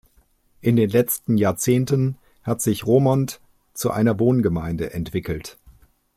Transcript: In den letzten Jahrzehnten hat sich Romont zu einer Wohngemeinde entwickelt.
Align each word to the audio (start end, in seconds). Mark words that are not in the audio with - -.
In 0.61 0.77
den 0.77 0.89
letzten 0.89 1.37
Jahrzehnten 1.37 2.17
hat 2.41 2.59
sich 2.59 2.87
Romont 2.87 3.39
zu 3.75 3.91
einer 3.91 4.17
Wohngemeinde 4.19 4.93
entwickelt. 4.95 5.59